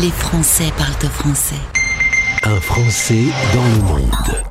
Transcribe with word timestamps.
Les 0.00 0.10
Français 0.10 0.72
parlent 0.78 1.10
français. 1.10 1.56
Un 2.44 2.60
Français 2.60 3.24
dans 3.52 3.64
le 3.64 3.82
monde. 3.82 4.44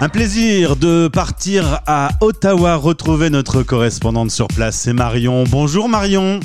Un 0.00 0.08
plaisir 0.08 0.74
de 0.74 1.06
partir 1.06 1.78
à 1.86 2.10
Ottawa 2.20 2.74
retrouver 2.74 3.30
notre 3.30 3.62
correspondante 3.62 4.32
sur 4.32 4.48
place, 4.48 4.80
c'est 4.80 4.92
Marion. 4.92 5.44
Bonjour 5.48 5.88
Marion. 5.88 6.40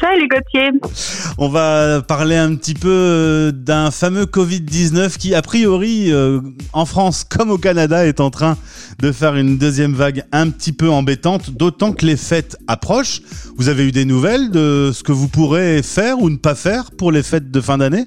Salut 0.00 0.28
Gauthier. 0.28 0.70
On 1.38 1.48
va 1.48 2.02
parler 2.02 2.36
un 2.36 2.54
petit 2.56 2.74
peu 2.74 2.88
euh, 2.88 3.52
d'un 3.52 3.90
fameux 3.90 4.24
Covid-19 4.24 5.16
qui, 5.18 5.34
a 5.34 5.42
priori, 5.42 6.12
euh, 6.12 6.40
en 6.72 6.84
France 6.86 7.24
comme 7.24 7.50
au 7.50 7.58
Canada, 7.58 8.06
est 8.06 8.20
en 8.20 8.30
train 8.30 8.56
de 8.98 9.12
faire 9.12 9.36
une 9.36 9.58
deuxième 9.58 9.94
vague 9.94 10.24
un 10.32 10.50
petit 10.50 10.72
peu 10.72 10.90
embêtante, 10.90 11.50
d'autant 11.50 11.92
que 11.92 12.06
les 12.06 12.16
fêtes 12.16 12.56
approchent. 12.66 13.22
Vous 13.56 13.68
avez 13.68 13.86
eu 13.86 13.92
des 13.92 14.04
nouvelles 14.04 14.50
de 14.50 14.90
ce 14.92 15.02
que 15.02 15.12
vous 15.12 15.28
pourrez 15.28 15.82
faire 15.82 16.20
ou 16.20 16.30
ne 16.30 16.36
pas 16.36 16.54
faire 16.54 16.90
pour 16.90 17.12
les 17.12 17.22
fêtes 17.22 17.50
de 17.50 17.60
fin 17.60 17.78
d'année? 17.78 18.06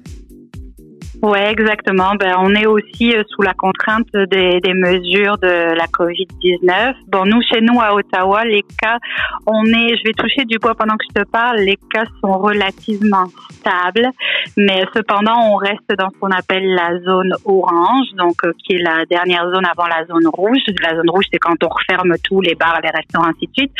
Ouais, 1.26 1.50
exactement. 1.50 2.14
Ben, 2.14 2.36
on 2.38 2.54
est 2.54 2.66
aussi 2.66 3.12
euh, 3.12 3.24
sous 3.34 3.42
la 3.42 3.52
contrainte 3.52 4.06
des, 4.12 4.60
des 4.60 4.74
mesures 4.74 5.36
de 5.38 5.74
la 5.74 5.86
Covid-19. 5.86 6.94
Bon, 7.08 7.24
nous, 7.24 7.42
chez 7.42 7.60
nous, 7.60 7.80
à 7.80 7.94
Ottawa, 7.94 8.44
les 8.44 8.62
cas, 8.80 8.98
on 9.44 9.64
est, 9.64 9.96
je 9.96 10.04
vais 10.04 10.12
toucher 10.12 10.44
du 10.44 10.58
bois 10.58 10.76
pendant 10.76 10.94
que 10.94 11.04
je 11.08 11.20
te 11.20 11.28
parle, 11.28 11.56
les 11.62 11.78
cas 11.92 12.04
sont 12.20 12.38
relativement 12.38 13.24
stables, 13.50 14.08
mais 14.56 14.84
cependant, 14.94 15.34
on 15.50 15.56
reste 15.56 15.90
dans 15.98 16.10
ce 16.10 16.18
qu'on 16.20 16.30
appelle 16.30 16.64
la 16.64 16.96
zone 17.00 17.32
orange, 17.44 18.06
donc, 18.16 18.36
euh, 18.44 18.52
qui 18.64 18.74
est 18.74 18.82
la 18.84 19.04
dernière 19.06 19.50
zone 19.52 19.66
avant 19.66 19.88
la 19.88 20.06
zone 20.06 20.28
rouge. 20.28 20.60
La 20.80 20.94
zone 20.94 21.10
rouge, 21.10 21.24
c'est 21.32 21.40
quand 21.40 21.56
on 21.64 21.68
referme 21.68 22.14
tous 22.22 22.40
les 22.40 22.54
bars, 22.54 22.78
les 22.84 22.90
restaurants, 22.90 23.30
ainsi 23.30 23.48
de 23.48 23.52
suite. 23.52 23.72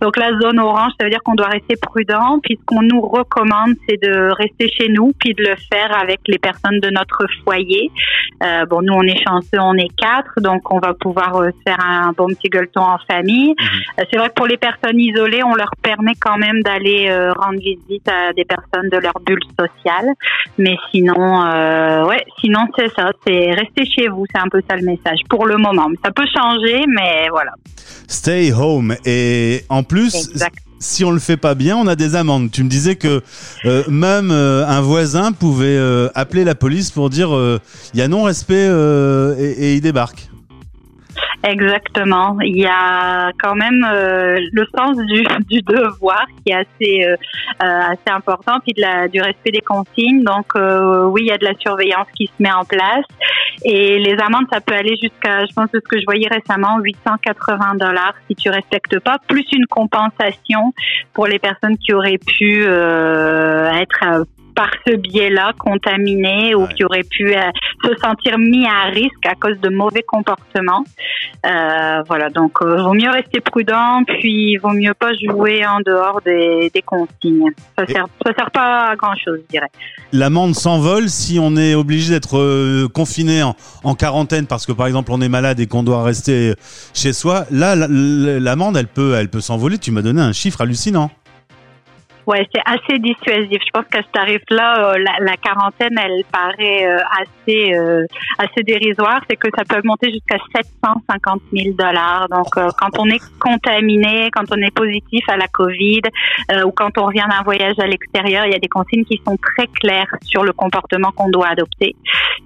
Donc, 0.00 0.16
la 0.16 0.30
zone 0.38 0.60
orange, 0.60 0.92
ça 1.00 1.04
veut 1.06 1.10
dire 1.10 1.22
qu'on 1.24 1.34
doit 1.34 1.48
rester 1.48 1.74
prudent, 1.82 2.38
puisqu'on 2.44 2.82
nous 2.82 3.00
recommande, 3.00 3.74
c'est 3.88 4.00
de 4.00 4.30
rester 4.34 4.68
chez 4.68 4.88
nous, 4.88 5.10
puis 5.18 5.34
de 5.34 5.42
le 5.42 5.56
faire 5.68 6.00
avec 6.00 6.20
les 6.28 6.38
personnes 6.38 6.78
de 6.78 6.91
notre 6.92 7.26
foyer. 7.44 7.90
Euh, 8.42 8.66
bon, 8.66 8.82
nous, 8.82 8.92
on 8.92 9.02
est 9.02 9.22
chanceux, 9.22 9.60
on 9.60 9.74
est 9.74 9.94
quatre, 9.96 10.40
donc 10.40 10.72
on 10.72 10.78
va 10.78 10.94
pouvoir 10.94 11.36
euh, 11.36 11.50
faire 11.66 11.78
un 11.84 12.12
bon 12.12 12.26
petit 12.28 12.48
gueuleton 12.48 12.82
en 12.82 12.98
famille. 13.10 13.50
Mhm. 13.50 13.80
Euh, 14.00 14.04
c'est 14.10 14.18
vrai 14.18 14.28
que 14.28 14.34
pour 14.34 14.46
les 14.46 14.56
personnes 14.56 14.98
isolées, 14.98 15.42
on 15.44 15.54
leur 15.54 15.70
permet 15.82 16.14
quand 16.20 16.38
même 16.38 16.60
d'aller 16.62 17.12
rendre 17.36 17.58
visite 17.58 18.08
à 18.08 18.32
des 18.32 18.44
personnes 18.44 18.88
de 18.90 18.98
leur 18.98 19.14
bulle 19.24 19.42
sociale. 19.58 20.06
Mais 20.58 20.76
sinon, 20.90 21.42
ouais, 22.06 22.24
sinon 22.40 22.60
c'est 22.76 22.92
ça, 22.94 23.10
c'est 23.26 23.52
rester 23.52 23.84
chez 23.86 24.08
vous, 24.08 24.24
c'est 24.32 24.40
un 24.40 24.48
peu 24.48 24.62
ça 24.68 24.76
le 24.76 24.84
message 24.84 25.20
pour 25.28 25.46
le 25.46 25.56
moment. 25.56 25.88
Ça 26.04 26.10
peut 26.10 26.26
changer, 26.34 26.84
mais 26.88 27.28
voilà. 27.30 27.52
Stay 28.08 28.52
home. 28.52 28.94
Et 29.04 29.60
en 29.68 29.82
plus. 29.82 30.32
Si 30.82 31.04
on 31.04 31.10
le 31.10 31.20
fait 31.20 31.36
pas 31.36 31.54
bien, 31.54 31.76
on 31.76 31.86
a 31.86 31.96
des 31.96 32.14
amendes. 32.14 32.50
Tu 32.50 32.64
me 32.64 32.68
disais 32.68 32.96
que 32.96 33.22
euh, 33.64 33.84
même 33.88 34.30
euh, 34.30 34.66
un 34.66 34.80
voisin 34.80 35.32
pouvait 35.32 35.76
euh, 35.76 36.08
appeler 36.14 36.44
la 36.44 36.54
police 36.54 36.90
pour 36.90 37.08
dire 37.08 37.30
il 37.94 37.98
y 37.98 38.02
a 38.02 38.08
non-respect 38.08 38.68
et 39.38 39.74
il 39.74 39.80
débarque. 39.80 40.31
Exactement. 41.44 42.36
Il 42.40 42.56
y 42.56 42.66
a 42.66 43.32
quand 43.42 43.56
même 43.56 43.84
euh, 43.90 44.38
le 44.52 44.66
sens 44.76 44.96
du, 44.96 45.24
du 45.48 45.60
devoir 45.62 46.24
qui 46.44 46.52
est 46.52 46.56
assez 46.56 47.04
euh, 47.04 47.16
euh, 47.62 47.80
assez 47.92 48.10
important, 48.10 48.60
puis 48.60 48.72
de 48.74 48.80
la, 48.80 49.08
du 49.08 49.20
respect 49.20 49.50
des 49.50 49.60
consignes. 49.60 50.22
Donc 50.22 50.46
euh, 50.54 51.04
oui, 51.06 51.22
il 51.24 51.28
y 51.28 51.32
a 51.32 51.38
de 51.38 51.44
la 51.44 51.54
surveillance 51.58 52.06
qui 52.16 52.26
se 52.26 52.42
met 52.42 52.52
en 52.52 52.64
place 52.64 53.04
et 53.64 53.98
les 53.98 54.16
amendes 54.20 54.46
ça 54.52 54.60
peut 54.60 54.74
aller 54.74 54.96
jusqu'à, 55.00 55.44
je 55.44 55.52
pense 55.52 55.70
de 55.72 55.80
ce 55.82 55.88
que 55.88 55.98
je 55.98 56.04
voyais 56.04 56.28
récemment, 56.28 56.78
880 56.80 57.74
dollars 57.76 58.14
si 58.28 58.36
tu 58.36 58.48
respectes 58.48 58.98
pas, 59.00 59.18
plus 59.26 59.44
une 59.52 59.66
compensation 59.66 60.72
pour 61.12 61.26
les 61.26 61.38
personnes 61.38 61.76
qui 61.76 61.92
auraient 61.92 62.18
pu 62.18 62.64
euh, 62.66 63.70
être 63.72 64.04
euh, 64.04 64.24
par 64.54 64.70
ce 64.86 64.94
biais-là 64.96 65.52
contaminés 65.58 66.54
ou 66.54 66.66
qui 66.68 66.84
auraient 66.84 67.04
pu 67.08 67.34
euh, 67.34 67.40
se 67.84 67.94
sentir 68.00 68.38
mis 68.38 68.66
à 68.66 68.90
risque 68.90 69.24
à 69.26 69.34
cause 69.34 69.58
de 69.60 69.68
mauvais 69.68 70.02
comportements. 70.02 70.84
Euh, 71.46 72.02
voilà, 72.06 72.30
donc 72.30 72.52
euh, 72.62 72.82
vaut 72.82 72.92
mieux 72.94 73.10
rester 73.10 73.40
prudent, 73.40 74.02
puis 74.06 74.56
vaut 74.58 74.72
mieux 74.72 74.94
pas 74.94 75.10
jouer 75.14 75.66
en 75.66 75.80
dehors 75.84 76.20
des, 76.24 76.70
des 76.72 76.82
consignes. 76.82 77.50
Ça 77.78 77.84
Et- 77.88 77.92
sert, 77.92 78.06
ça 78.24 78.32
sert 78.36 78.50
pas 78.50 78.90
à 78.90 78.96
grand 78.96 79.14
chose, 79.16 79.40
je 79.44 79.48
dirais. 79.50 79.70
L'amende 80.12 80.54
s'envole 80.54 81.08
si 81.08 81.38
on 81.40 81.56
est 81.56 81.74
obligé 81.74 82.12
d'être 82.12 82.38
euh, 82.38 82.88
confiné 82.88 83.42
en, 83.42 83.56
en 83.82 83.94
quarantaine 83.94 84.46
parce 84.46 84.66
que 84.66 84.72
par 84.72 84.86
exemple 84.86 85.10
on 85.12 85.20
est 85.22 85.28
malade 85.28 85.58
et 85.58 85.66
qu'on 85.66 85.82
doit 85.82 86.02
rester 86.02 86.54
chez 86.94 87.12
soi. 87.12 87.44
Là, 87.50 87.74
la- 87.74 87.88
la- 87.88 88.38
l'amende, 88.40 88.76
elle 88.76 88.86
peut, 88.88 89.14
elle 89.14 89.28
peut 89.30 89.40
s'envoler. 89.40 89.78
Tu 89.78 89.90
m'as 89.90 90.02
donné 90.02 90.20
un 90.20 90.32
chiffre 90.32 90.60
hallucinant. 90.60 91.10
Ouais, 92.26 92.46
c'est 92.54 92.62
assez 92.64 92.98
dissuasif. 93.00 93.60
Je 93.64 93.70
pense 93.72 93.84
qu'à 93.90 94.02
ce 94.02 94.10
tarif-là, 94.12 94.94
euh, 94.94 95.04
la, 95.20 95.36
quarantaine, 95.36 95.98
elle 95.98 96.22
paraît 96.30 96.86
euh, 96.86 96.98
assez 97.20 97.74
euh, 97.74 98.06
assez 98.38 98.62
dérisoire. 98.62 99.20
C'est 99.28 99.36
que 99.36 99.48
ça 99.56 99.64
peut 99.64 99.80
monter 99.84 100.12
jusqu'à 100.12 100.38
750 100.54 101.42
000 101.52 101.74
dollars. 101.74 102.28
Donc, 102.30 102.56
euh, 102.56 102.68
quand 102.78 102.98
on 102.98 103.08
est 103.08 103.22
contaminé, 103.40 104.30
quand 104.32 104.44
on 104.50 104.60
est 104.62 104.74
positif 104.74 105.24
à 105.28 105.36
la 105.36 105.48
COVID, 105.48 106.02
euh, 106.52 106.64
ou 106.64 106.70
quand 106.70 106.96
on 106.98 107.06
revient 107.06 107.26
d'un 107.28 107.42
voyage 107.42 107.78
à 107.78 107.86
l'extérieur, 107.86 108.46
il 108.46 108.52
y 108.52 108.56
a 108.56 108.60
des 108.60 108.68
consignes 108.68 109.04
qui 109.04 109.20
sont 109.26 109.36
très 109.36 109.66
claires 109.66 110.14
sur 110.22 110.44
le 110.44 110.52
comportement 110.52 111.10
qu'on 111.12 111.30
doit 111.30 111.48
adopter. 111.48 111.96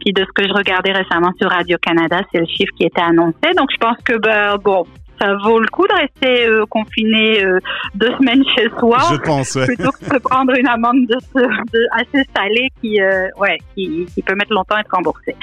Puis 0.01 0.13
de 0.13 0.25
ce 0.25 0.33
que 0.33 0.49
je 0.49 0.53
regardais 0.53 0.93
récemment 0.93 1.33
sur 1.41 1.51
Radio 1.51 1.77
Canada, 1.81 2.21
c'est 2.33 2.39
le 2.39 2.47
chiffre 2.47 2.73
qui 2.77 2.85
était 2.85 3.03
annoncé. 3.03 3.53
Donc, 3.57 3.69
je 3.73 3.77
pense 3.79 3.99
que 4.05 4.17
ben 4.19 4.57
bon. 4.57 4.87
Ça 5.21 5.35
vaut 5.45 5.59
le 5.59 5.67
coup 5.69 5.87
de 5.87 5.95
rester 5.95 6.47
euh, 6.47 6.65
confiné 6.69 7.43
euh, 7.45 7.59
deux 7.95 8.13
semaines 8.19 8.43
chez 8.57 8.69
soi 8.79 8.99
Je 9.13 9.17
pense. 9.19 9.55
Ouais. 9.55 9.67
plutôt 9.67 9.91
que 9.93 10.05
de 10.09 10.15
se 10.15 10.19
prendre 10.19 10.53
une 10.59 10.67
amende 10.67 11.07
de, 11.09 11.17
ce- 11.35 11.41
de- 11.73 11.87
assez 12.01 12.27
salée 12.37 12.69
qui, 12.83 13.01
euh, 13.01 13.29
ouais, 13.39 13.59
qui, 13.75 14.07
qui 14.15 14.23
peut 14.23 14.35
mettre 14.35 14.53
longtemps 14.53 14.75
à 14.77 14.81
être 14.81 14.91
remboursée. 14.95 15.35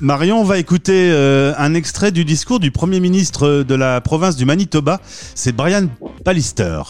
Marion, 0.00 0.40
on 0.40 0.44
va 0.44 0.58
écouter 0.58 1.10
euh, 1.12 1.52
un 1.58 1.74
extrait 1.74 2.10
du 2.12 2.24
discours 2.24 2.60
du 2.60 2.70
Premier 2.70 3.00
ministre 3.00 3.62
de 3.64 3.74
la 3.74 4.00
province 4.00 4.36
du 4.36 4.44
Manitoba. 4.44 4.98
C'est 5.04 5.54
Brian 5.54 5.88
Pallister. 6.24 6.80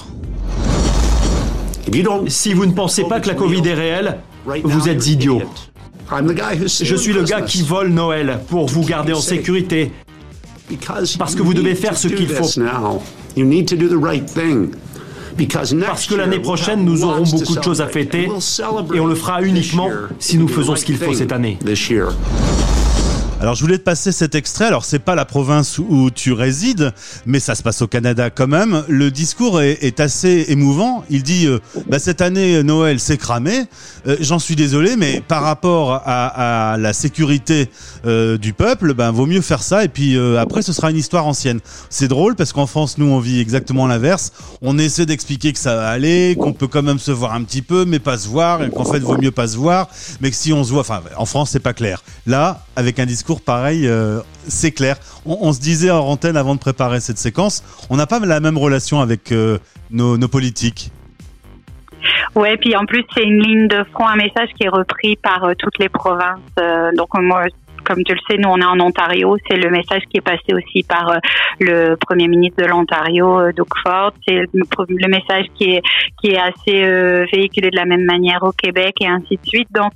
Si 2.28 2.52
vous 2.54 2.66
ne 2.66 2.72
pensez 2.72 3.04
pas 3.04 3.18
que 3.20 3.26
la 3.28 3.34
Covid 3.34 3.66
est 3.66 3.74
réelle, 3.74 4.18
vous 4.62 4.88
êtes 4.88 5.06
idiot. 5.08 5.42
Je 6.12 6.96
suis 6.96 7.12
le 7.12 7.22
gars 7.24 7.42
qui 7.42 7.62
vole 7.62 7.88
Noël 7.88 8.38
pour 8.48 8.66
vous 8.66 8.84
garder 8.84 9.12
en 9.12 9.20
sécurité. 9.20 9.92
Parce 11.18 11.34
que 11.34 11.42
vous 11.42 11.54
devez 11.54 11.74
faire 11.74 11.96
ce 11.96 12.08
qu'il 12.08 12.28
faut. 12.28 12.48
Parce 15.86 16.06
que 16.06 16.14
l'année 16.14 16.40
prochaine, 16.40 16.84
nous 16.84 17.04
aurons 17.04 17.22
beaucoup 17.24 17.54
de 17.56 17.62
choses 17.62 17.80
à 17.80 17.86
fêter 17.86 18.28
et 18.94 19.00
on 19.00 19.06
le 19.06 19.14
fera 19.14 19.42
uniquement 19.42 19.88
si 20.18 20.36
nous 20.38 20.48
faisons 20.48 20.76
ce 20.76 20.84
qu'il 20.84 20.96
faut 20.96 21.14
cette 21.14 21.32
année. 21.32 21.58
Alors 23.40 23.54
je 23.54 23.62
voulais 23.62 23.78
te 23.78 23.82
passer 23.82 24.12
cet 24.12 24.34
extrait. 24.34 24.66
Alors 24.66 24.84
c'est 24.84 24.98
pas 24.98 25.14
la 25.14 25.24
province 25.24 25.78
où 25.78 26.10
tu 26.10 26.34
résides, 26.34 26.92
mais 27.24 27.40
ça 27.40 27.54
se 27.54 27.62
passe 27.62 27.80
au 27.80 27.86
Canada 27.86 28.28
quand 28.28 28.46
même. 28.46 28.84
Le 28.86 29.10
discours 29.10 29.62
est, 29.62 29.98
assez 29.98 30.44
émouvant. 30.48 31.04
Il 31.08 31.22
dit 31.22 31.46
euh, 31.46 31.58
bah, 31.88 31.98
cette 31.98 32.20
année 32.20 32.62
Noël 32.62 33.00
c'est 33.00 33.16
cramé. 33.16 33.64
Euh, 34.06 34.18
J'en 34.20 34.38
suis 34.38 34.56
désolé, 34.56 34.96
mais 34.96 35.22
par 35.26 35.42
rapport 35.42 36.02
à, 36.04 36.76
la 36.78 36.92
sécurité 36.92 37.70
euh, 38.04 38.36
du 38.36 38.52
peuple, 38.52 38.92
ben 38.92 39.10
vaut 39.10 39.24
mieux 39.24 39.40
faire 39.40 39.62
ça. 39.62 39.84
Et 39.84 39.88
puis 39.88 40.18
après 40.36 40.60
ce 40.60 40.74
sera 40.74 40.90
une 40.90 40.98
histoire 40.98 41.26
ancienne. 41.26 41.60
C'est 41.88 42.08
drôle 42.08 42.36
parce 42.36 42.52
qu'en 42.52 42.66
France 42.66 42.98
nous 42.98 43.06
on 43.06 43.20
vit 43.20 43.40
exactement 43.40 43.86
l'inverse. 43.86 44.32
On 44.60 44.78
essaie 44.78 45.06
d'expliquer 45.06 45.54
que 45.54 45.58
ça 45.58 45.76
va 45.76 45.88
aller, 45.88 46.36
qu'on 46.38 46.52
peut 46.52 46.68
quand 46.68 46.82
même 46.82 46.98
se 46.98 47.10
voir 47.10 47.32
un 47.32 47.42
petit 47.44 47.62
peu, 47.62 47.86
mais 47.86 48.00
pas 48.00 48.18
se 48.18 48.28
voir, 48.28 48.62
et 48.62 48.68
qu'en 48.68 48.84
fait 48.84 48.98
vaut 48.98 49.16
mieux 49.16 49.30
pas 49.30 49.48
se 49.48 49.56
voir. 49.56 49.88
Mais 50.20 50.30
que 50.30 50.36
si 50.36 50.52
on 50.52 50.62
se 50.62 50.72
voit, 50.72 50.82
enfin 50.82 51.00
en 51.16 51.24
France 51.24 51.50
c'est 51.52 51.58
pas 51.58 51.72
clair. 51.72 52.02
Là 52.26 52.64
avec 52.76 52.98
un 52.98 53.06
discours 53.06 53.29
pareil, 53.38 53.86
euh, 53.86 54.20
c'est 54.48 54.72
clair. 54.72 54.96
On, 55.24 55.52
se 55.52 55.60
disait 55.60 55.90
en 55.90 56.00
antenne 56.00 56.36
avant 56.36 56.56
de 56.56 56.60
préparer 56.60 56.98
cette 56.98 57.18
séquence, 57.18 57.62
on 57.90 57.96
n'a 57.96 58.06
pas 58.06 58.18
la 58.18 58.40
même 58.40 58.58
relation 58.58 59.00
avec 59.00 59.30
euh, 59.30 59.58
nos, 59.90 60.16
politiques. 60.26 60.90
Ouais, 62.34 62.56
puis 62.56 62.74
en 62.74 62.86
plus 62.86 63.04
c'est 63.14 63.22
une 63.22 63.40
ligne 63.40 63.68
de 63.68 63.84
front, 63.92 64.08
un 64.08 64.16
message 64.16 64.48
qui 64.56 64.64
est 64.64 64.68
repris 64.68 65.16
par 65.16 65.44
euh, 65.44 65.52
toutes 65.56 65.78
les 65.78 65.88
provinces. 65.88 66.40
Donc 66.96 67.08
moi, 67.14 67.44
comme 67.90 68.04
tu 68.04 68.14
le 68.14 68.20
sais, 68.30 68.36
nous 68.38 68.48
on 68.48 68.58
est 68.58 68.64
en 68.64 68.78
Ontario. 68.78 69.36
C'est 69.50 69.56
le 69.56 69.68
message 69.68 70.02
qui 70.08 70.18
est 70.18 70.20
passé 70.20 70.54
aussi 70.54 70.84
par 70.84 71.10
euh, 71.10 71.16
le 71.58 71.96
premier 71.96 72.28
ministre 72.28 72.62
de 72.62 72.68
l'Ontario, 72.68 73.40
euh, 73.40 73.52
Doug 73.52 73.66
Ford. 73.82 74.12
C'est 74.26 74.44
le, 74.52 75.08
message 75.08 75.46
qui 75.56 75.74
est 75.74 75.82
qui 76.20 76.30
est 76.30 76.38
assez 76.38 76.84
euh, 76.84 77.26
véhiculé 77.32 77.70
de 77.70 77.76
la 77.76 77.86
même 77.86 78.04
manière 78.04 78.44
au 78.44 78.52
Québec 78.52 78.94
et 79.00 79.08
ainsi 79.08 79.38
de 79.42 79.44
suite. 79.44 79.68
Donc 79.72 79.94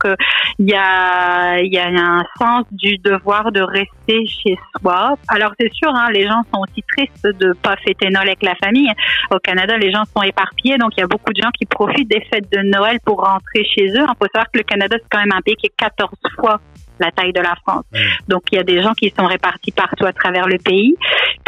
il 0.59 0.69
y 0.69 0.75
a 0.75 1.61
il 1.61 1.73
y 1.73 1.79
a 1.79 1.87
un 1.87 2.25
sens 2.37 2.65
du 2.73 2.99
devoir 2.99 3.53
de 3.53 3.61
rester 3.61 4.27
chez 4.27 4.59
soi. 4.81 5.17
Alors 5.29 5.53
c'est 5.61 5.73
sûr, 5.73 5.95
hein, 5.95 6.09
les 6.13 6.27
gens 6.27 6.43
sont 6.53 6.63
aussi 6.63 6.83
tristes 6.97 7.29
de 7.39 7.53
pas 7.53 7.77
fêter 7.77 8.11
Noël 8.11 8.29
avec 8.29 8.43
la 8.43 8.57
famille. 8.57 8.91
Au 9.31 9.39
Canada, 9.39 9.77
les 9.77 9.93
gens 9.93 10.03
sont 10.17 10.23
éparpillés, 10.23 10.79
donc 10.79 10.91
il 10.97 11.01
y 11.01 11.05
a 11.05 11.07
beaucoup 11.07 11.33
de 11.33 11.41
gens 11.41 11.51
qui 11.57 11.65
profitent 11.65 12.11
des 12.11 12.23
fêtes 12.23 12.51
de 12.51 12.59
Noël 12.63 12.99
pour 13.05 13.21
rentrer 13.21 13.65
chez 13.65 13.87
eux. 13.87 14.03
Il 14.03 14.15
faut 14.19 14.29
savoir 14.35 14.51
que 14.53 14.59
le 14.59 14.65
Canada, 14.65 14.97
c'est 15.01 15.09
quand 15.09 15.21
même 15.21 15.33
un 15.33 15.43
pays 15.43 15.55
qui 15.55 15.67
est 15.67 15.77
14 15.77 16.11
fois 16.35 16.61
la 17.01 17.11
taille 17.11 17.33
de 17.33 17.41
la 17.41 17.55
France. 17.57 17.85
Donc 18.29 18.43
il 18.53 18.57
y 18.57 18.59
a 18.59 18.63
des 18.63 18.81
gens 18.83 18.95
qui 18.95 19.13
sont 19.17 19.27
répartis 19.27 19.73
partout 19.73 20.07
à 20.07 20.13
travers 20.13 20.47
le 20.47 20.59
pays. 20.59 20.97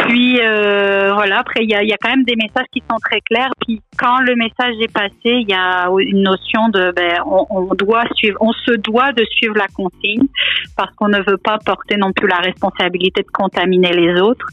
Puis 0.07 0.39
euh, 0.39 1.11
voilà, 1.13 1.39
après 1.39 1.63
il 1.63 1.69
y 1.69 1.75
a, 1.75 1.97
quand 2.01 2.09
même 2.09 2.23
des 2.23 2.37
messages 2.37 2.65
qui 2.71 2.81
sont 2.89 2.97
très 3.03 3.19
clairs. 3.21 3.51
Puis 3.65 3.81
quand 3.97 4.19
le 4.19 4.35
message 4.35 4.75
est 4.81 4.91
passé, 4.91 5.11
il 5.25 5.49
y 5.49 5.53
a 5.53 5.89
une 5.99 6.23
notion 6.23 6.69
de 6.69 6.93
ben, 6.95 7.19
on, 7.25 7.73
doit 7.75 8.05
suivre, 8.15 8.37
on 8.39 8.53
se 8.53 8.71
doit 8.77 9.11
de 9.11 9.25
suivre 9.25 9.55
la 9.57 9.67
consigne 9.67 10.27
parce 10.77 10.93
qu'on 10.95 11.09
ne 11.09 11.19
veut 11.29 11.37
pas 11.37 11.57
porter 11.65 11.97
non 11.97 12.13
plus 12.13 12.27
la 12.27 12.37
responsabilité 12.37 13.21
de 13.21 13.27
contaminer 13.33 13.91
les 13.91 14.21
autres 14.21 14.45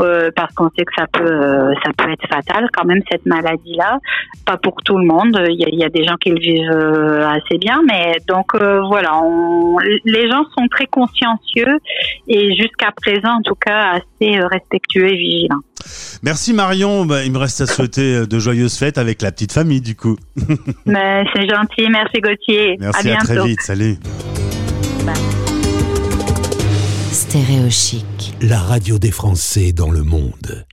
euh, 0.00 0.30
parce 0.34 0.54
qu'on 0.54 0.70
sait 0.78 0.84
que 0.84 0.94
ça 0.96 1.06
peut 1.12 1.24
euh, 1.24 1.74
ça 1.84 1.90
peut 1.96 2.10
être 2.10 2.26
fatal 2.28 2.68
quand 2.72 2.86
même 2.86 3.02
cette 3.10 3.26
maladie 3.26 3.76
là. 3.76 3.98
Pas 4.46 4.56
pour 4.56 4.76
tout 4.82 4.96
le 4.96 5.04
monde. 5.04 5.38
Il 5.50 5.78
y 5.78 5.84
a, 5.84 5.88
des 5.90 6.04
gens 6.04 6.16
qui 6.16 6.30
le 6.30 6.40
vivent 6.40 7.26
assez 7.28 7.58
bien, 7.58 7.82
mais 7.86 8.14
donc 8.26 8.56
voilà, 8.56 9.20
les 10.04 10.30
gens 10.30 10.44
sont 10.56 10.66
très 10.70 10.86
consciencieux 10.86 11.78
et 12.28 12.54
jusqu'à 12.54 12.92
présent 12.96 13.34
en 13.38 13.42
tout 13.42 13.54
cas 13.54 13.98
assez 13.98 14.40
respectueux 14.40 15.01
et 15.06 15.16
vigilants. 15.16 15.62
Merci 16.22 16.52
Marion. 16.52 17.04
Bah, 17.04 17.24
il 17.24 17.32
me 17.32 17.38
reste 17.38 17.60
à 17.60 17.66
souhaiter 17.66 18.14
euh, 18.14 18.26
de 18.26 18.38
joyeuses 18.38 18.76
fêtes 18.76 18.98
avec 18.98 19.22
la 19.22 19.32
petite 19.32 19.52
famille 19.52 19.80
du 19.80 19.96
coup. 19.96 20.16
Mais 20.86 21.24
c'est 21.34 21.48
gentil. 21.48 21.88
Merci 21.90 22.20
Gauthier. 22.20 22.76
Merci 22.78 23.10
à, 23.10 23.16
très 23.16 23.46
vite. 23.46 23.60
Salut. 23.62 23.96
Stéréo 27.10 27.70
chic. 27.70 28.34
La 28.40 28.58
radio 28.58 28.98
des 28.98 29.10
Français 29.10 29.72
dans 29.72 29.90
le 29.90 30.02
monde. 30.02 30.64